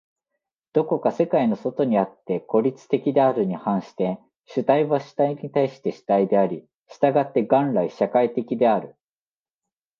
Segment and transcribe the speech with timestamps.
[0.73, 8.95] どこか世界の外にあって孤立的であるに反して、主体は主体に対して主体であり、従って元来社会的である。